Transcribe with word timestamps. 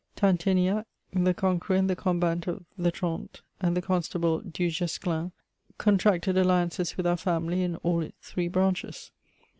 Tinteniac, 0.15 0.85
the 1.13 1.35
conqueror 1.35 1.75
in 1.75 1.85
the 1.85 1.95
combat 1.95 2.47
of 2.47 2.65
the 2.75 2.89
Trente, 2.91 3.41
and 3.59 3.77
the 3.77 3.83
Constable 3.83 4.39
du 4.41 4.71
Guesclin, 4.71 5.31
contracted 5.77 6.35
alliances 6.39 6.97
with 6.97 7.05
our 7.05 7.17
family 7.17 7.61
in 7.61 7.75
all 7.83 7.99
its 8.01 8.17
three 8.31 8.47
branches. 8.47 9.11